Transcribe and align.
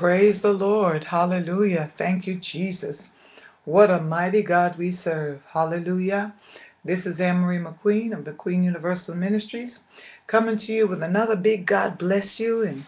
Praise 0.00 0.40
the 0.40 0.54
Lord. 0.54 1.04
Hallelujah. 1.04 1.92
Thank 1.94 2.26
you, 2.26 2.36
Jesus. 2.36 3.10
What 3.66 3.90
a 3.90 4.00
mighty 4.00 4.42
God 4.42 4.78
we 4.78 4.92
serve. 4.92 5.44
Hallelujah. 5.52 6.32
This 6.82 7.04
is 7.04 7.20
Annmarie 7.20 7.62
McQueen 7.62 8.14
of 8.16 8.24
the 8.24 8.32
Queen 8.32 8.64
Universal 8.64 9.16
Ministries 9.16 9.80
coming 10.26 10.56
to 10.56 10.72
you 10.72 10.86
with 10.86 11.02
another 11.02 11.36
big 11.36 11.66
God 11.66 11.98
bless 11.98 12.40
you 12.40 12.62
and 12.62 12.86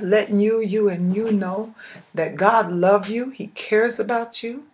letting 0.00 0.40
you, 0.40 0.60
you, 0.60 0.88
and 0.88 1.14
you 1.14 1.30
know 1.30 1.76
that 2.12 2.34
God 2.34 2.72
loves 2.72 3.08
you. 3.08 3.30
He 3.30 3.46
cares 3.48 4.00
about 4.00 4.42
you. 4.42 4.64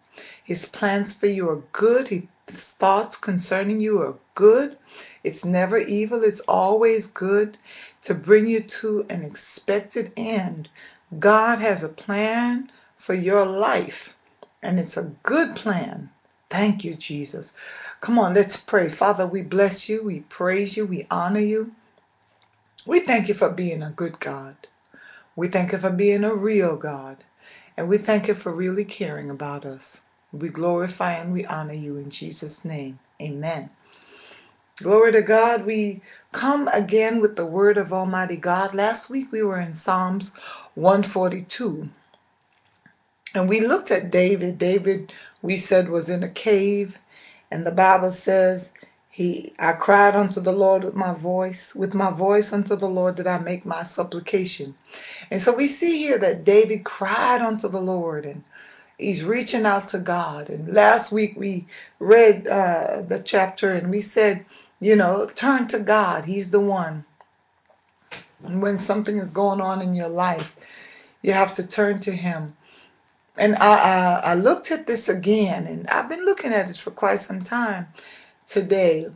His 0.43 0.65
plans 0.65 1.13
for 1.13 1.27
you 1.27 1.51
are 1.51 1.65
good. 1.73 2.09
His 2.09 2.29
thoughts 2.73 3.19
concerning 3.19 3.83
you 3.83 4.01
are 4.01 4.15
good. 4.35 4.79
It's 5.23 5.45
never 5.45 5.77
evil. 5.77 6.25
It's 6.25 6.41
always 6.41 7.07
good 7.07 7.59
to 8.05 8.15
bring 8.15 8.47
you 8.47 8.63
to 8.63 9.05
an 9.11 9.23
expected 9.23 10.15
end. 10.17 10.71
God 11.19 11.61
has 11.61 11.83
a 11.83 11.89
plan 11.91 12.71
for 12.97 13.15
your 13.15 13.47
life, 13.47 14.15
and 14.63 14.81
it's 14.81 14.97
a 14.97 15.13
good 15.23 15.57
plan. 15.57 16.11
Thank 16.51 16.85
you, 16.85 16.95
Jesus. 16.97 17.53
Come 18.01 18.19
on, 18.19 18.35
let's 18.35 18.57
pray. 18.57 18.89
Father, 18.89 19.27
we 19.27 19.43
bless 19.43 19.89
you, 19.89 20.05
we 20.05 20.21
praise 20.21 20.77
you, 20.77 20.87
we 20.87 21.07
honor 21.11 21.41
you. 21.41 21.73
We 22.87 23.01
thank 23.01 23.29
you 23.29 23.35
for 23.35 23.51
being 23.51 23.83
a 23.83 23.91
good 23.91 24.21
God. 24.21 24.57
We 25.37 25.49
thank 25.49 25.73
you 25.73 25.79
for 25.79 25.91
being 25.91 26.25
a 26.25 26.35
real 26.35 26.77
God. 26.77 27.25
And 27.77 27.89
we 27.89 27.99
thank 27.99 28.29
you 28.29 28.35
for 28.35 28.53
really 28.53 28.85
caring 28.87 29.31
about 29.31 29.67
us. 29.67 30.03
We 30.33 30.49
glorify 30.51 31.15
and 31.15 31.33
we 31.33 31.47
honor 31.47 31.75
you 31.75 31.97
in 31.99 32.11
Jesus' 32.11 32.65
name. 32.65 33.01
Amen. 33.23 33.71
Glory 34.83 35.13
to 35.13 35.23
God. 35.23 35.67
We 35.67 36.03
come 36.37 36.69
again 36.69 37.23
with 37.23 37.37
the 37.37 37.47
word 37.47 37.79
of 37.79 37.95
Almighty 37.95 38.37
God. 38.37 38.75
Last 38.75 39.09
week 39.09 39.33
we 39.33 39.43
were 39.43 39.59
in 39.59 39.73
Psalms 39.73 40.33
142. 40.75 41.89
And 43.35 43.49
we 43.49 43.61
looked 43.61 43.91
at 43.91 44.11
David. 44.11 44.59
David, 44.59 45.15
we 45.41 45.57
said, 45.57 45.89
was 45.89 46.11
in 46.11 46.23
a 46.23 46.29
cave. 46.29 46.99
And 47.51 47.67
the 47.67 47.73
Bible 47.73 48.11
says, 48.11 48.73
he 49.09 49.55
I 49.59 49.73
cried 49.73 50.15
unto 50.15 50.41
the 50.43 50.53
Lord 50.53 50.85
with 50.85 50.95
my 50.95 51.15
voice, 51.15 51.75
with 51.75 51.95
my 51.95 52.11
voice 52.11 52.53
unto 52.53 52.77
the 52.77 52.89
Lord 52.89 53.17
did 53.17 53.27
I 53.27 53.39
make 53.39 53.65
my 53.65 53.83
supplication. 53.83 54.75
And 55.31 55.41
so 55.41 55.57
we 55.57 55.69
see 55.69 55.97
here 55.97 56.19
that 56.19 56.45
David 56.45 56.85
cried 56.85 57.41
unto 57.41 57.67
the 57.69 57.81
Lord 57.81 58.27
and 58.27 58.45
he's 58.99 59.25
reaching 59.25 59.65
out 59.65 59.89
to 59.91 59.99
God. 59.99 60.51
And 60.51 60.75
last 60.75 61.13
week 61.13 61.35
we 61.39 61.67
read 61.99 62.47
uh, 62.47 63.03
the 63.09 63.23
chapter 63.25 63.73
and 63.73 63.91
we 63.91 64.03
said, 64.03 64.45
you 64.81 64.97
know, 64.97 65.27
turn 65.35 65.69
to 65.69 65.79
God. 65.79 66.27
He's 66.27 66.51
the 66.51 66.61
one. 66.61 67.05
And 68.45 68.63
when 68.63 68.79
something 68.79 69.19
is 69.19 69.31
going 69.31 69.61
on 69.61 69.81
in 69.81 69.95
your 69.95 70.09
life, 70.09 70.57
you 71.23 71.33
have 71.33 71.55
to 71.55 71.67
turn 71.67 72.01
to 72.01 72.13
Him. 72.13 72.57
And 73.39 73.57
I, 73.57 73.77
I, 73.77 74.21
I 74.31 74.35
looked 74.35 74.71
at 74.71 74.87
this 74.87 75.09
again, 75.09 75.67
and 75.67 75.87
I've 75.89 76.09
been 76.09 76.25
looking 76.25 76.53
at 76.53 76.69
this 76.69 76.79
for 76.79 76.91
quite 76.91 77.21
some 77.21 77.43
time 77.43 77.89
today. 78.47 79.09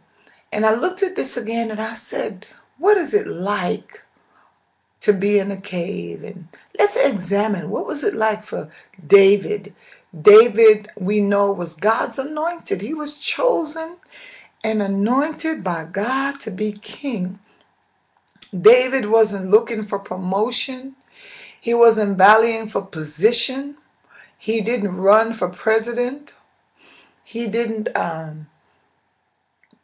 And 0.52 0.66
I 0.66 0.74
looked 0.74 1.02
at 1.02 1.16
this 1.16 1.36
again 1.36 1.70
and 1.70 1.80
I 1.80 1.92
said, 1.92 2.46
what 2.78 2.96
is 2.96 3.14
it 3.14 3.26
like 3.26 4.02
to 5.00 5.12
be 5.12 5.38
in 5.38 5.50
a 5.50 5.60
cave? 5.60 6.24
And 6.24 6.48
let's 6.78 6.96
examine 6.96 7.70
what 7.70 7.86
was 7.86 8.02
it 8.02 8.14
like 8.14 8.44
for 8.44 8.70
David. 9.06 9.74
David, 10.18 10.88
we 10.96 11.20
know, 11.20 11.52
was 11.52 11.74
God's 11.74 12.18
anointed. 12.18 12.80
He 12.80 12.94
was 12.94 13.18
chosen 13.18 13.96
and 14.64 14.82
anointed 14.82 15.64
by 15.64 15.84
God 15.84 16.40
to 16.40 16.50
be 16.50 16.72
king. 16.72 17.38
David 18.58 19.06
wasn't 19.06 19.50
looking 19.50 19.86
for 19.86 19.98
promotion. 19.98 20.96
He 21.60 21.74
wasn't 21.74 22.18
valuing 22.18 22.68
for 22.68 22.82
position. 22.82 23.76
He 24.38 24.60
didn't 24.60 24.96
run 24.96 25.32
for 25.34 25.48
president. 25.48 26.34
He 27.24 27.46
didn't, 27.48 27.94
um, 27.96 28.48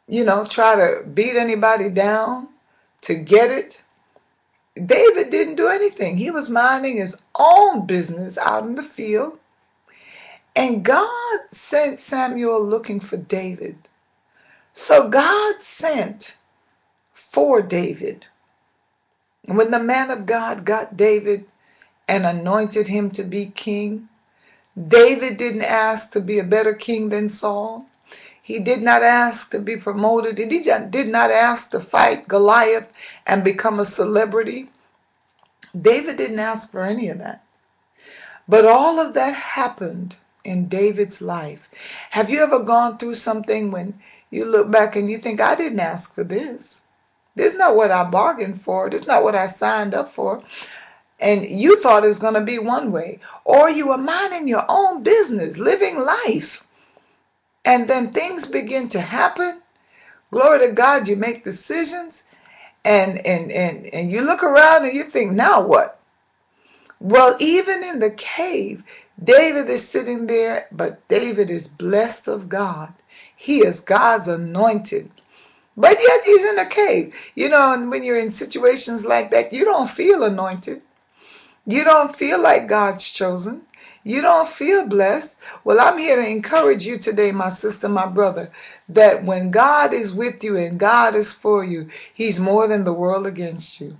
you 0.07 0.23
know, 0.25 0.45
try 0.45 0.75
to 0.75 1.03
beat 1.07 1.35
anybody 1.35 1.89
down 1.89 2.49
to 3.01 3.15
get 3.15 3.51
it. 3.51 3.81
David 4.75 5.29
didn't 5.31 5.55
do 5.55 5.67
anything. 5.67 6.17
He 6.17 6.31
was 6.31 6.49
minding 6.49 6.97
his 6.97 7.17
own 7.39 7.85
business 7.87 8.37
out 8.37 8.65
in 8.65 8.75
the 8.75 8.83
field. 8.83 9.39
And 10.55 10.83
God 10.85 11.39
sent 11.51 11.99
Samuel 11.99 12.63
looking 12.63 12.99
for 12.99 13.17
David. 13.17 13.77
So 14.79 15.09
God 15.09 15.63
sent 15.63 16.37
for 17.11 17.63
David. 17.63 18.27
When 19.45 19.71
the 19.71 19.79
man 19.79 20.11
of 20.11 20.27
God 20.27 20.65
got 20.65 20.95
David 20.95 21.45
and 22.07 22.27
anointed 22.27 22.87
him 22.87 23.09
to 23.11 23.23
be 23.23 23.47
king, 23.47 24.07
David 24.77 25.37
didn't 25.37 25.63
ask 25.63 26.11
to 26.11 26.21
be 26.21 26.37
a 26.37 26.43
better 26.43 26.75
king 26.75 27.09
than 27.09 27.27
Saul. 27.27 27.87
He 28.39 28.59
did 28.59 28.83
not 28.83 29.01
ask 29.01 29.49
to 29.49 29.59
be 29.59 29.77
promoted. 29.77 30.37
He 30.37 30.45
did 30.45 31.07
not 31.07 31.31
ask 31.31 31.71
to 31.71 31.79
fight 31.79 32.27
Goliath 32.27 32.87
and 33.25 33.43
become 33.43 33.79
a 33.79 33.85
celebrity. 33.85 34.69
David 35.75 36.17
didn't 36.17 36.39
ask 36.39 36.69
for 36.71 36.83
any 36.83 37.09
of 37.09 37.17
that. 37.17 37.43
But 38.47 38.63
all 38.63 38.99
of 38.99 39.15
that 39.15 39.33
happened 39.33 40.17
in 40.43 40.69
David's 40.69 41.19
life. 41.19 41.67
Have 42.11 42.29
you 42.29 42.41
ever 42.43 42.59
gone 42.59 42.99
through 42.99 43.15
something 43.15 43.71
when 43.71 43.99
you 44.29 44.45
look 44.45 44.69
back 44.69 44.95
and 44.95 45.09
you 45.09 45.17
think, 45.17 45.39
I 45.39 45.55
didn't 45.55 45.79
ask 45.79 46.13
for 46.13 46.23
this? 46.23 46.81
This 47.35 47.53
is 47.53 47.59
not 47.59 47.75
what 47.75 47.91
I 47.91 48.03
bargained 48.03 48.61
for. 48.61 48.89
This 48.89 49.01
is 49.01 49.07
not 49.07 49.23
what 49.23 49.35
I 49.35 49.47
signed 49.47 49.93
up 49.93 50.11
for. 50.13 50.43
And 51.19 51.45
you 51.45 51.79
thought 51.81 52.03
it 52.03 52.07
was 52.07 52.19
going 52.19 52.33
to 52.33 52.41
be 52.41 52.59
one 52.59 52.91
way. 52.91 53.19
Or 53.45 53.69
you 53.69 53.87
were 53.87 53.97
minding 53.97 54.47
your 54.47 54.65
own 54.67 55.03
business, 55.03 55.57
living 55.57 55.99
life. 55.99 56.63
And 57.63 57.87
then 57.87 58.11
things 58.11 58.47
begin 58.47 58.89
to 58.89 59.01
happen. 59.01 59.61
Glory 60.31 60.59
to 60.67 60.71
God, 60.73 61.07
you 61.07 61.15
make 61.15 61.43
decisions. 61.43 62.23
And, 62.83 63.25
and, 63.25 63.51
and, 63.51 63.87
and 63.87 64.11
you 64.11 64.21
look 64.21 64.43
around 64.43 64.85
and 64.85 64.93
you 64.93 65.03
think, 65.03 65.31
now 65.31 65.61
what? 65.61 65.99
Well, 66.99 67.35
even 67.39 67.83
in 67.83 67.99
the 67.99 68.11
cave, 68.11 68.83
David 69.23 69.69
is 69.69 69.87
sitting 69.87 70.27
there, 70.27 70.67
but 70.71 71.07
David 71.07 71.49
is 71.49 71.67
blessed 71.67 72.27
of 72.27 72.49
God. 72.49 72.93
He 73.37 73.59
is 73.65 73.81
God's 73.81 74.27
anointed. 74.27 75.11
But 75.77 75.99
yet 76.01 76.23
he's 76.25 76.43
in 76.43 76.59
a 76.59 76.65
cave. 76.67 77.15
You 77.35 77.49
know, 77.49 77.73
and 77.73 77.91
when 77.91 78.03
you're 78.03 78.19
in 78.19 78.31
situations 78.31 79.05
like 79.05 79.31
that, 79.31 79.53
you 79.53 79.65
don't 79.65 79.89
feel 79.89 80.23
anointed. 80.23 80.81
You 81.67 81.83
don't 81.83 82.15
feel 82.15 82.41
like 82.41 82.67
God's 82.69 83.11
chosen. 83.11 83.63
You 84.03 84.21
don't 84.21 84.47
feel 84.49 84.87
blessed. 84.87 85.37
Well, 85.65 85.81
I'm 85.81 85.97
here 85.99 86.15
to 86.17 86.27
encourage 86.27 86.85
you 86.85 86.97
today, 86.99 87.31
my 87.31 87.49
sister, 87.49 87.89
my 87.89 88.07
brother, 88.07 88.51
that 88.89 89.25
when 89.25 89.51
God 89.51 89.93
is 89.93 90.13
with 90.13 90.43
you 90.43 90.57
and 90.57 90.79
God 90.79 91.15
is 91.15 91.33
for 91.33 91.65
you, 91.65 91.89
he's 92.13 92.39
more 92.39 92.67
than 92.67 92.85
the 92.85 92.93
world 92.93 93.27
against 93.27 93.81
you. 93.81 93.97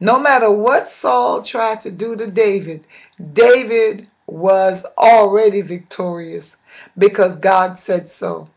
No 0.00 0.20
matter 0.20 0.50
what 0.50 0.88
Saul 0.88 1.42
tried 1.42 1.80
to 1.82 1.90
do 1.90 2.16
to 2.16 2.30
David, 2.30 2.86
David 3.32 4.08
was 4.26 4.86
already 4.98 5.62
victorious 5.62 6.56
because 6.98 7.36
God 7.36 7.78
said 7.78 8.08
so. 8.10 8.48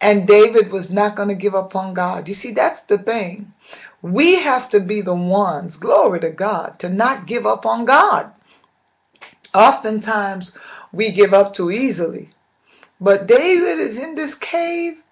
And 0.00 0.26
David 0.28 0.70
was 0.72 0.92
not 0.92 1.16
going 1.16 1.28
to 1.28 1.34
give 1.34 1.54
up 1.54 1.74
on 1.74 1.94
God. 1.94 2.28
You 2.28 2.34
see, 2.34 2.52
that's 2.52 2.82
the 2.82 2.98
thing. 2.98 3.52
We 4.00 4.36
have 4.36 4.70
to 4.70 4.80
be 4.80 5.00
the 5.00 5.14
ones, 5.14 5.76
glory 5.76 6.20
to 6.20 6.30
God, 6.30 6.78
to 6.80 6.88
not 6.88 7.26
give 7.26 7.46
up 7.46 7.66
on 7.66 7.84
God. 7.84 8.32
Oftentimes 9.54 10.56
we 10.92 11.10
give 11.10 11.34
up 11.34 11.54
too 11.54 11.70
easily. 11.70 12.30
But 13.00 13.26
David 13.26 13.78
is 13.80 13.98
in 13.98 14.14
this 14.14 14.34
cave 14.34 15.02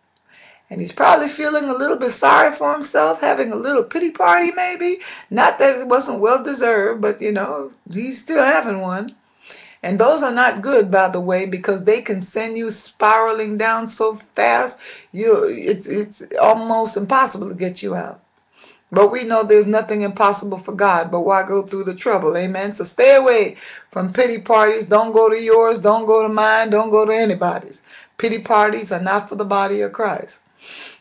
and 0.71 0.81
he's 0.81 0.93
probably 0.93 1.29
feeling 1.29 1.65
a 1.67 1.75
little 1.75 1.99
bit 1.99 2.11
sorry 2.13 2.53
for 2.53 2.73
himself, 2.73 3.21
having 3.21 3.53
a 3.53 3.57
little 3.57 3.85
pity 3.85 4.11
party 4.11 4.53
maybe. 4.53 5.01
Not 5.31 5.59
that 5.59 5.79
it 5.79 5.89
wasn't 5.89 6.21
well 6.21 6.43
deserved, 6.43 7.01
but 7.01 7.23
you 7.23 7.33
know, 7.33 7.73
he's 7.91 8.23
still 8.23 8.43
having 8.43 8.81
one. 8.81 9.15
And 9.87 10.01
those 10.01 10.21
are 10.21 10.33
not 10.33 10.63
good, 10.63 10.91
by 10.91 11.09
the 11.11 11.21
way, 11.21 11.47
because 11.47 11.85
they 11.85 12.03
can 12.03 12.21
send 12.21 12.59
you 12.59 12.73
spiraling 12.73 13.57
down 13.57 13.89
so 13.89 14.17
fast, 14.17 14.81
you 15.13 15.45
it's 15.45 15.87
it's 15.87 16.25
almost 16.43 16.97
impossible 16.97 17.49
to 17.49 17.55
get 17.55 17.85
you 17.85 17.95
out. 17.95 18.21
But 18.91 19.13
we 19.13 19.23
know 19.23 19.45
there's 19.45 19.69
nothing 19.69 20.03
impossible 20.03 20.59
for 20.59 20.73
God, 20.73 21.13
but 21.13 21.21
why 21.21 21.47
go 21.47 21.63
through 21.63 21.85
the 21.85 21.95
trouble? 21.95 22.37
Amen. 22.37 22.75
So 22.75 22.83
stay 22.83 23.15
away 23.15 23.59
from 23.93 24.13
pity 24.13 24.41
parties. 24.41 24.87
Don't 24.87 25.13
go 25.13 25.29
to 25.31 25.41
yours. 25.41 25.79
Don't 25.79 26.05
go 26.05 26.21
to 26.25 26.29
mine. 26.29 26.71
Don't 26.71 26.91
go 26.91 27.05
to 27.07 27.15
anybody's. 27.15 27.83
Pity 28.19 28.41
parties 28.41 28.91
are 28.91 29.01
not 29.01 29.29
for 29.29 29.37
the 29.37 29.45
body 29.45 29.83
of 29.83 29.93
Christ. 29.93 30.41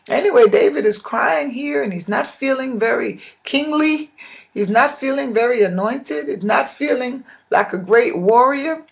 Anyway, 0.08 0.48
David 0.48 0.86
is 0.86 0.98
crying 0.98 1.50
here 1.50 1.82
and 1.82 1.92
he's 1.92 2.08
not 2.08 2.26
feeling 2.26 2.78
very 2.78 3.20
kingly. 3.44 4.12
He's 4.52 4.70
not 4.70 4.98
feeling 4.98 5.34
very 5.34 5.62
anointed. 5.62 6.28
He's 6.28 6.44
not 6.44 6.70
feeling 6.70 7.24
like 7.50 7.72
a 7.72 7.78
great 7.78 8.18
warrior. 8.18 8.84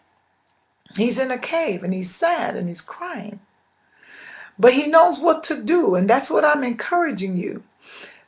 He's 0.96 1.18
in 1.18 1.30
a 1.30 1.38
cave 1.38 1.82
and 1.82 1.94
he's 1.94 2.14
sad 2.14 2.56
and 2.56 2.68
he's 2.68 2.80
crying. 2.80 3.40
But 4.58 4.74
he 4.74 4.86
knows 4.86 5.18
what 5.18 5.42
to 5.44 5.60
do, 5.60 5.96
and 5.96 6.08
that's 6.08 6.30
what 6.30 6.44
I'm 6.44 6.62
encouraging 6.62 7.36
you. 7.36 7.64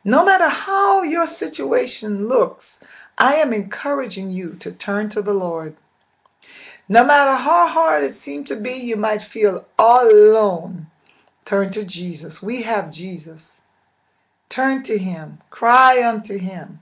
No 0.04 0.24
matter 0.24 0.48
how 0.48 1.02
your 1.02 1.26
situation 1.26 2.26
looks, 2.26 2.80
I 3.18 3.34
am 3.36 3.52
encouraging 3.52 4.30
you 4.30 4.56
to 4.60 4.72
turn 4.72 5.08
to 5.10 5.22
the 5.22 5.34
Lord. 5.34 5.76
No 6.88 7.04
matter 7.04 7.34
how 7.34 7.66
hard 7.68 8.04
it 8.04 8.14
seems 8.14 8.48
to 8.48 8.56
be, 8.56 8.72
you 8.72 8.96
might 8.96 9.22
feel 9.22 9.66
all 9.78 10.10
alone. 10.10 10.88
Turn 11.46 11.70
to 11.70 11.84
Jesus. 11.84 12.42
We 12.42 12.62
have 12.62 12.90
Jesus. 12.90 13.60
Turn 14.48 14.82
to 14.82 14.98
Him. 14.98 15.38
Cry 15.48 16.06
unto 16.06 16.38
Him. 16.38 16.80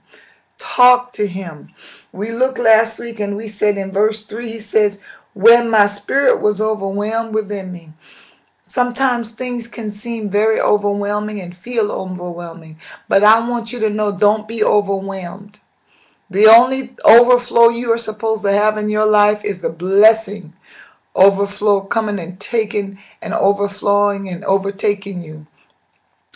Talk 0.57 1.13
to 1.13 1.27
Him. 1.27 1.69
We 2.11 2.31
looked 2.31 2.57
last 2.57 2.99
week 2.99 3.19
and 3.19 3.37
we 3.37 3.47
said 3.47 3.77
in 3.77 3.91
verse 3.91 4.25
3, 4.25 4.51
He 4.51 4.59
says, 4.59 4.99
When 5.33 5.69
my 5.69 5.85
spirit 5.85 6.41
was 6.41 6.59
overwhelmed 6.59 7.33
within 7.33 7.71
me. 7.71 7.93
Sometimes 8.67 9.31
things 9.31 9.67
can 9.67 9.91
seem 9.91 10.29
very 10.29 10.59
overwhelming 10.59 11.39
and 11.39 11.55
feel 11.55 11.91
overwhelming, 11.91 12.79
but 13.07 13.23
I 13.23 13.47
want 13.47 13.71
you 13.71 13.79
to 13.81 13.91
know 13.91 14.11
don't 14.11 14.47
be 14.47 14.63
overwhelmed. 14.63 15.59
The 16.31 16.47
only 16.47 16.95
overflow 17.05 17.69
you 17.69 17.91
are 17.91 17.99
supposed 17.99 18.43
to 18.43 18.51
have 18.51 18.79
in 18.79 18.89
your 18.89 19.05
life 19.05 19.45
is 19.45 19.61
the 19.61 19.69
blessing 19.69 20.53
overflow 21.15 21.81
coming 21.81 22.19
and 22.19 22.39
taking 22.39 22.99
and 23.21 23.33
overflowing 23.33 24.29
and 24.29 24.43
overtaking 24.45 25.23
you. 25.23 25.47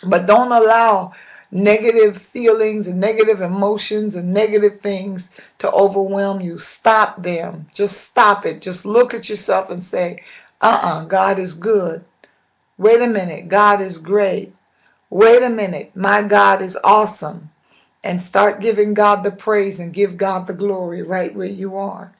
But 0.06 0.26
don't 0.26 0.52
allow 0.52 1.12
negative 1.52 2.18
feelings 2.18 2.86
and 2.86 3.00
negative 3.00 3.40
emotions 3.40 4.14
and 4.16 4.32
negative 4.32 4.80
things 4.80 5.32
to 5.58 5.70
overwhelm 5.72 6.40
you. 6.40 6.58
Stop 6.58 7.22
them. 7.22 7.68
Just 7.74 8.00
stop 8.00 8.46
it. 8.46 8.62
Just 8.62 8.86
look 8.86 9.14
at 9.14 9.28
yourself 9.28 9.70
and 9.70 9.84
say, 9.84 10.22
uh 10.60 10.80
uh 10.82 11.04
God 11.04 11.38
is 11.38 11.54
good. 11.54 12.04
Wait 12.78 13.02
a 13.02 13.06
minute, 13.08 13.48
God 13.48 13.80
is 13.80 13.98
great. 13.98 14.54
Wait 15.10 15.42
a 15.42 15.50
minute, 15.50 15.92
my 15.96 16.22
God 16.22 16.62
is 16.62 16.78
awesome. 16.84 17.50
And 18.04 18.20
start 18.22 18.60
giving 18.60 18.94
God 18.94 19.22
the 19.24 19.32
praise 19.32 19.80
and 19.80 19.92
give 19.92 20.16
God 20.16 20.46
the 20.46 20.54
glory 20.54 21.02
right 21.02 21.34
where 21.34 21.46
you 21.46 21.76
are. 21.76 22.14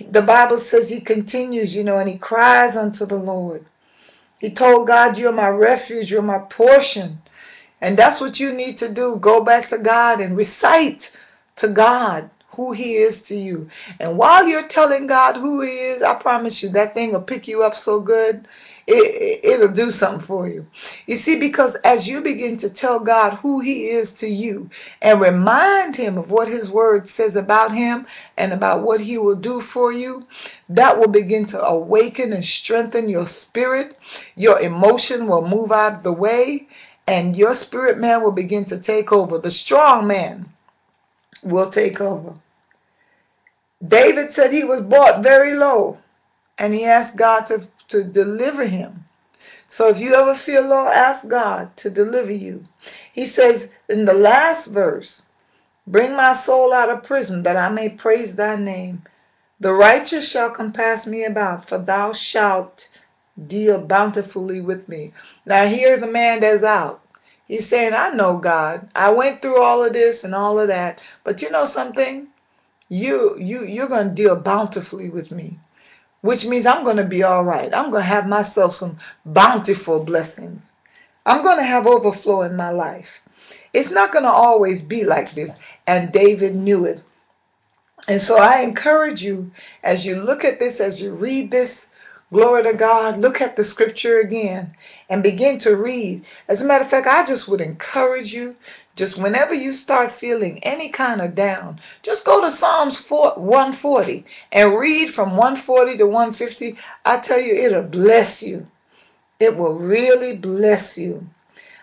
The 0.00 0.22
Bible 0.22 0.58
says 0.58 0.88
he 0.88 1.00
continues, 1.00 1.74
you 1.74 1.84
know, 1.84 1.98
and 1.98 2.08
he 2.08 2.18
cries 2.18 2.76
unto 2.76 3.06
the 3.06 3.16
Lord. 3.16 3.66
He 4.38 4.50
told 4.50 4.88
God, 4.88 5.18
You're 5.18 5.32
my 5.32 5.48
refuge, 5.48 6.10
you're 6.10 6.22
my 6.22 6.38
portion. 6.38 7.22
And 7.80 7.96
that's 7.96 8.20
what 8.20 8.40
you 8.40 8.52
need 8.52 8.78
to 8.78 8.88
do. 8.88 9.16
Go 9.16 9.42
back 9.42 9.68
to 9.68 9.78
God 9.78 10.20
and 10.20 10.36
recite 10.36 11.16
to 11.56 11.68
God 11.68 12.30
who 12.50 12.72
He 12.72 12.94
is 12.96 13.22
to 13.28 13.36
you. 13.36 13.68
And 14.00 14.18
while 14.18 14.46
you're 14.46 14.66
telling 14.68 15.06
God 15.06 15.36
who 15.36 15.60
He 15.60 15.70
is, 15.70 16.02
I 16.02 16.14
promise 16.14 16.62
you 16.62 16.68
that 16.70 16.94
thing 16.94 17.12
will 17.12 17.22
pick 17.22 17.48
you 17.48 17.62
up 17.62 17.76
so 17.76 18.00
good 18.00 18.46
it, 18.86 19.44
it'll 19.44 19.68
do 19.68 19.90
something 19.90 20.26
for 20.26 20.48
you. 20.48 20.66
You 21.06 21.16
see, 21.16 21.38
because 21.38 21.76
as 21.76 22.08
you 22.08 22.20
begin 22.20 22.56
to 22.58 22.70
tell 22.70 23.00
God 23.00 23.34
who 23.38 23.60
He 23.60 23.86
is 23.88 24.12
to 24.14 24.28
you 24.28 24.70
and 25.00 25.20
remind 25.20 25.96
Him 25.96 26.18
of 26.18 26.30
what 26.30 26.48
His 26.48 26.70
Word 26.70 27.08
says 27.08 27.36
about 27.36 27.74
Him 27.74 28.06
and 28.36 28.52
about 28.52 28.82
what 28.82 29.00
He 29.02 29.18
will 29.18 29.36
do 29.36 29.60
for 29.60 29.92
you, 29.92 30.26
that 30.68 30.98
will 30.98 31.08
begin 31.08 31.46
to 31.46 31.60
awaken 31.60 32.32
and 32.32 32.44
strengthen 32.44 33.08
your 33.08 33.26
spirit. 33.26 33.98
Your 34.36 34.60
emotion 34.60 35.26
will 35.26 35.46
move 35.46 35.72
out 35.72 35.94
of 35.94 36.02
the 36.02 36.12
way, 36.12 36.68
and 37.06 37.36
your 37.36 37.54
spirit 37.54 37.98
man 37.98 38.22
will 38.22 38.32
begin 38.32 38.64
to 38.66 38.78
take 38.78 39.12
over. 39.12 39.38
The 39.38 39.50
strong 39.50 40.06
man 40.06 40.52
will 41.42 41.70
take 41.70 42.00
over. 42.00 42.34
David 43.86 44.32
said 44.32 44.52
he 44.52 44.64
was 44.64 44.82
bought 44.82 45.22
very 45.22 45.54
low, 45.54 45.98
and 46.58 46.74
he 46.74 46.84
asked 46.84 47.16
God 47.16 47.46
to 47.46 47.68
to 47.92 48.02
deliver 48.04 48.66
him. 48.66 49.04
So 49.68 49.88
if 49.88 49.98
you 49.98 50.14
ever 50.14 50.34
feel 50.34 50.66
low, 50.66 50.88
ask 50.88 51.28
God 51.28 51.76
to 51.78 51.90
deliver 51.90 52.32
you. 52.32 52.66
He 53.12 53.26
says 53.26 53.70
in 53.88 54.04
the 54.06 54.14
last 54.14 54.66
verse, 54.66 55.22
Bring 55.86 56.16
my 56.16 56.34
soul 56.34 56.72
out 56.72 56.90
of 56.90 57.02
prison 57.02 57.42
that 57.42 57.56
I 57.56 57.68
may 57.68 57.88
praise 57.88 58.36
thy 58.36 58.56
name. 58.56 59.02
The 59.60 59.72
righteous 59.72 60.28
shall 60.28 60.50
compass 60.50 61.06
me 61.06 61.24
about, 61.24 61.68
for 61.68 61.78
thou 61.78 62.12
shalt 62.12 62.88
deal 63.46 63.80
bountifully 63.80 64.60
with 64.60 64.88
me. 64.88 65.12
Now 65.44 65.66
here's 65.66 66.02
a 66.02 66.06
man 66.06 66.40
that's 66.40 66.62
out. 66.62 67.00
He's 67.46 67.68
saying, 67.68 67.94
I 67.94 68.10
know 68.10 68.38
God. 68.38 68.88
I 68.94 69.10
went 69.10 69.42
through 69.42 69.62
all 69.62 69.84
of 69.84 69.92
this 69.92 70.24
and 70.24 70.34
all 70.34 70.58
of 70.58 70.68
that. 70.68 71.00
But 71.24 71.42
you 71.42 71.50
know 71.50 71.66
something? 71.66 72.28
You 72.88 73.38
you 73.38 73.64
you're 73.64 73.88
gonna 73.88 74.10
deal 74.10 74.36
bountifully 74.36 75.10
with 75.10 75.30
me 75.30 75.58
which 76.22 76.46
means 76.46 76.64
I'm 76.64 76.84
going 76.84 76.96
to 76.96 77.04
be 77.04 77.22
all 77.22 77.44
right. 77.44 77.72
I'm 77.74 77.90
going 77.90 78.04
to 78.04 78.08
have 78.08 78.26
myself 78.26 78.74
some 78.74 78.98
bountiful 79.26 80.02
blessings. 80.02 80.72
I'm 81.26 81.42
going 81.42 81.58
to 81.58 81.64
have 81.64 81.86
overflow 81.86 82.42
in 82.42 82.56
my 82.56 82.70
life. 82.70 83.20
It's 83.72 83.90
not 83.90 84.12
going 84.12 84.24
to 84.24 84.30
always 84.30 84.82
be 84.82 85.04
like 85.04 85.34
this. 85.34 85.58
And 85.86 86.12
David 86.12 86.54
knew 86.54 86.84
it. 86.84 87.02
And 88.08 88.20
so 88.20 88.38
I 88.38 88.60
encourage 88.60 89.22
you 89.22 89.52
as 89.82 90.06
you 90.06 90.16
look 90.16 90.44
at 90.44 90.58
this, 90.58 90.80
as 90.80 91.00
you 91.00 91.12
read 91.12 91.50
this, 91.50 91.88
glory 92.32 92.64
to 92.64 92.72
God, 92.72 93.20
look 93.20 93.40
at 93.40 93.56
the 93.56 93.64
scripture 93.64 94.18
again 94.18 94.74
and 95.08 95.22
begin 95.22 95.58
to 95.60 95.76
read. 95.76 96.24
As 96.48 96.62
a 96.62 96.64
matter 96.64 96.84
of 96.84 96.90
fact, 96.90 97.06
I 97.06 97.24
just 97.24 97.46
would 97.48 97.60
encourage 97.60 98.32
you 98.32 98.56
just 98.94 99.16
whenever 99.16 99.54
you 99.54 99.72
start 99.72 100.12
feeling 100.12 100.62
any 100.62 100.88
kind 100.90 101.20
of 101.20 101.34
down, 101.34 101.80
just 102.02 102.24
go 102.24 102.40
to 102.42 102.50
Psalms 102.50 102.98
4, 103.00 103.34
140 103.36 104.24
and 104.52 104.76
read 104.78 105.10
from 105.14 105.30
140 105.30 105.96
to 105.96 106.04
150. 106.04 106.76
I 107.04 107.18
tell 107.18 107.40
you, 107.40 107.54
it'll 107.54 107.82
bless 107.82 108.42
you. 108.42 108.66
It 109.40 109.56
will 109.56 109.78
really 109.78 110.36
bless 110.36 110.98
you. 110.98 111.28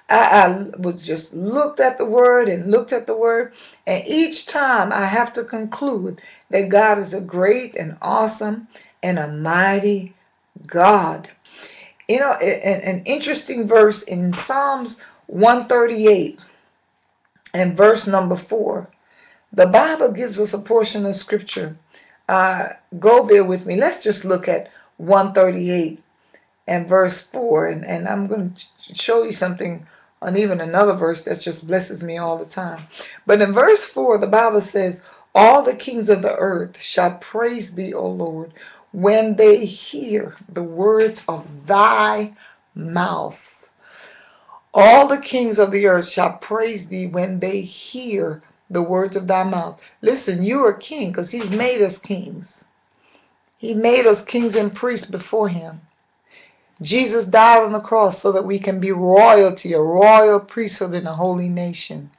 I, 0.07 0.17
I 0.17 0.79
was 0.79 1.05
just 1.05 1.33
looked 1.33 1.79
at 1.79 1.97
the 1.97 2.05
word 2.05 2.49
and 2.49 2.71
looked 2.71 2.93
at 2.93 3.05
the 3.05 3.15
word, 3.15 3.53
and 3.85 4.03
each 4.07 4.45
time 4.45 4.91
I 4.91 5.05
have 5.05 5.33
to 5.33 5.43
conclude 5.43 6.21
that 6.49 6.69
God 6.69 6.97
is 6.97 7.13
a 7.13 7.21
great 7.21 7.75
and 7.75 7.97
awesome 8.01 8.67
and 9.03 9.19
a 9.19 9.27
mighty 9.27 10.15
God. 10.65 11.29
You 12.07 12.19
know, 12.19 12.33
an, 12.33 12.81
an 12.81 13.03
interesting 13.05 13.67
verse 13.67 14.01
in 14.03 14.33
Psalms 14.33 15.01
138 15.27 16.39
and 17.53 17.75
verse 17.75 18.07
number 18.07 18.35
four. 18.35 18.89
The 19.51 19.65
Bible 19.65 20.11
gives 20.11 20.39
us 20.39 20.53
a 20.53 20.59
portion 20.59 21.05
of 21.05 21.15
scripture. 21.15 21.77
Uh, 22.27 22.69
go 22.99 23.25
there 23.25 23.43
with 23.43 23.65
me. 23.65 23.75
Let's 23.75 24.03
just 24.03 24.23
look 24.23 24.47
at 24.47 24.71
138 24.97 26.03
and 26.67 26.87
verse 26.87 27.21
4. 27.21 27.67
And, 27.67 27.85
and 27.85 28.07
I'm 28.07 28.27
going 28.27 28.53
to 28.53 28.95
show 28.95 29.23
you 29.23 29.31
something 29.31 29.87
on 30.21 30.37
even 30.37 30.61
another 30.61 30.93
verse 30.93 31.23
that 31.23 31.39
just 31.39 31.65
blesses 31.65 32.03
me 32.03 32.17
all 32.17 32.37
the 32.37 32.45
time. 32.45 32.83
But 33.25 33.41
in 33.41 33.53
verse 33.53 33.85
4, 33.85 34.19
the 34.19 34.27
Bible 34.27 34.61
says, 34.61 35.01
All 35.33 35.63
the 35.63 35.75
kings 35.75 36.09
of 36.09 36.21
the 36.21 36.35
earth 36.35 36.79
shall 36.79 37.15
praise 37.15 37.73
thee, 37.73 37.93
O 37.93 38.07
Lord, 38.07 38.53
when 38.91 39.35
they 39.35 39.65
hear 39.65 40.35
the 40.47 40.63
words 40.63 41.23
of 41.27 41.65
thy 41.65 42.33
mouth. 42.75 43.58
All 44.73 45.07
the 45.07 45.17
kings 45.17 45.57
of 45.57 45.71
the 45.71 45.87
earth 45.87 46.09
shall 46.09 46.33
praise 46.33 46.87
thee 46.89 47.07
when 47.07 47.39
they 47.39 47.61
hear 47.61 48.43
the 48.69 48.83
words 48.83 49.15
of 49.15 49.27
thy 49.27 49.43
mouth. 49.43 49.81
Listen, 50.01 50.43
you 50.43 50.59
are 50.65 50.73
king 50.73 51.11
because 51.11 51.31
he's 51.31 51.49
made 51.49 51.81
us 51.81 51.97
kings. 51.97 52.65
He 53.57 53.73
made 53.73 54.05
us 54.05 54.23
kings 54.23 54.55
and 54.55 54.73
priests 54.73 55.07
before 55.07 55.49
him. 55.49 55.81
Jesus 56.81 57.25
died 57.25 57.63
on 57.63 57.73
the 57.73 57.81
cross 57.81 58.19
so 58.19 58.31
that 58.31 58.45
we 58.45 58.59
can 58.59 58.79
be 58.79 58.91
royalty, 58.91 59.73
a 59.73 59.81
royal 59.81 60.39
priesthood 60.39 60.93
in 60.93 61.07
a 61.07 61.15
holy 61.15 61.49
nation. 61.49 62.11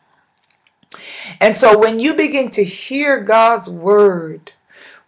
And 1.40 1.57
so 1.57 1.78
when 1.78 1.99
you 1.99 2.14
begin 2.14 2.50
to 2.50 2.64
hear 2.64 3.21
God's 3.21 3.71
word, 3.71 4.52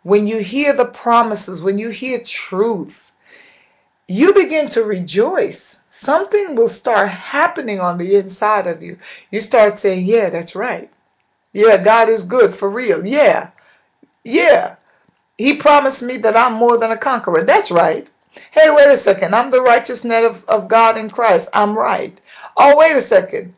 when 0.02 0.26
you 0.26 0.38
hear 0.38 0.72
the 0.72 0.87
promises, 0.87 1.61
when 1.61 1.78
you 1.78 1.90
hear 1.90 2.22
truth, 2.25 3.11
you 4.08 4.32
begin 4.32 4.70
to 4.70 4.84
rejoice 4.84 5.81
something 5.92 6.56
will 6.56 6.68
start 6.68 7.08
happening 7.11 7.78
on 7.78 7.99
the 7.99 8.16
inside 8.16 8.66
of 8.66 8.82
you. 8.82 8.99
You 9.30 9.40
start 9.40 9.78
saying, 9.78 10.06
Yeah, 10.06 10.30
that's 10.30 10.56
right. 10.56 10.90
Yeah, 11.52 11.76
God 11.76 12.08
is 12.08 12.25
good 12.25 12.54
for 12.54 12.68
real. 12.68 13.06
Yeah. 13.06 13.50
Yeah. 14.25 14.76
He 15.37 15.54
promised 15.54 16.02
me 16.02 16.16
that 16.18 16.37
I'm 16.37 16.54
more 16.54 16.78
than 16.78 16.90
a 16.90 16.96
conqueror. 16.96 17.42
That's 17.42 17.70
right. 17.70 18.08
Hey, 18.52 18.70
wait 18.70 18.88
a 18.88 18.96
second. 18.96 19.34
I'm 19.34 19.50
the 19.50 19.61
righteousness 19.61 20.25
of, 20.25 20.44
of 20.46 20.68
God 20.68 20.96
in 20.96 21.11
Christ. 21.11 21.50
I'm 21.52 21.76
right. 21.78 22.20
Oh, 22.56 22.76
wait 22.76 22.96
a 22.96 23.02
second. 23.02 23.54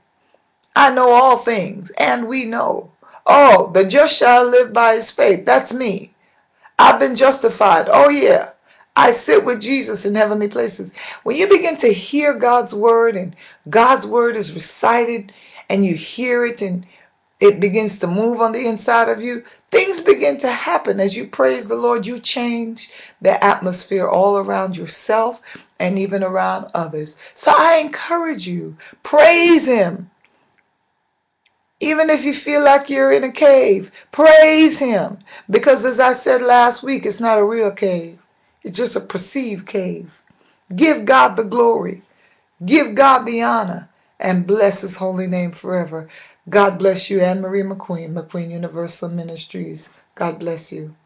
I 0.74 0.90
know 0.92 1.10
all 1.10 1.36
things, 1.36 1.90
and 1.98 2.26
we 2.26 2.44
know. 2.46 2.90
Oh, 3.26 3.70
the 3.72 3.84
just 3.84 4.16
shall 4.16 4.44
live 4.44 4.72
by 4.72 4.96
his 4.96 5.10
faith. 5.10 5.44
That's 5.46 5.72
me. 5.72 6.14
I've 6.78 6.98
been 6.98 7.14
justified. 7.14 7.88
Oh, 7.88 8.08
yeah. 8.08 8.50
I 8.96 9.12
sit 9.12 9.44
with 9.44 9.60
Jesus 9.60 10.04
in 10.04 10.14
heavenly 10.14 10.48
places. 10.48 10.92
When 11.24 11.36
you 11.36 11.48
begin 11.48 11.76
to 11.78 11.92
hear 11.92 12.34
God's 12.34 12.74
word 12.74 13.16
and 13.16 13.34
God's 13.68 14.06
word 14.06 14.36
is 14.36 14.54
recited 14.54 15.32
and 15.68 15.84
you 15.84 15.94
hear 15.94 16.46
it 16.46 16.62
and 16.62 16.86
it 17.40 17.60
begins 17.60 17.98
to 17.98 18.06
move 18.06 18.40
on 18.40 18.52
the 18.52 18.66
inside 18.66 19.08
of 19.08 19.20
you, 19.20 19.44
things 19.70 20.00
begin 20.00 20.38
to 20.38 20.50
happen. 20.50 21.00
As 21.00 21.16
you 21.16 21.26
praise 21.26 21.68
the 21.68 21.74
Lord, 21.74 22.06
you 22.06 22.18
change 22.18 22.90
the 23.20 23.42
atmosphere 23.42 24.08
all 24.08 24.38
around 24.38 24.76
yourself 24.76 25.42
and 25.80 25.98
even 25.98 26.22
around 26.22 26.70
others. 26.72 27.16
So 27.34 27.52
I 27.54 27.76
encourage 27.78 28.46
you, 28.46 28.76
praise 29.02 29.66
Him. 29.66 30.10
Even 31.80 32.08
if 32.08 32.24
you 32.24 32.32
feel 32.34 32.62
like 32.64 32.88
you're 32.88 33.12
in 33.12 33.24
a 33.24 33.32
cave, 33.32 33.90
praise 34.12 34.78
Him. 34.78 35.18
Because 35.50 35.84
as 35.84 36.00
I 36.00 36.14
said 36.14 36.40
last 36.40 36.82
week, 36.82 37.04
it's 37.04 37.20
not 37.20 37.38
a 37.38 37.44
real 37.44 37.72
cave, 37.72 38.18
it's 38.64 38.78
just 38.78 38.96
a 38.96 39.00
perceived 39.00 39.66
cave. 39.68 40.22
Give 40.74 41.04
God 41.06 41.36
the 41.36 41.44
glory, 41.44 42.02
give 42.64 42.94
God 42.94 43.24
the 43.24 43.42
honor, 43.42 43.90
and 44.20 44.46
bless 44.46 44.82
His 44.82 44.96
holy 44.96 45.26
name 45.28 45.52
forever. 45.52 46.08
God 46.48 46.78
bless 46.78 47.10
you, 47.10 47.18
Annmarie 47.20 47.64
McQueen, 47.66 48.14
McQueen 48.14 48.50
Universal 48.50 49.10
Ministries. 49.10 49.90
God 50.16 50.38
bless 50.40 50.72
you. 50.72 50.96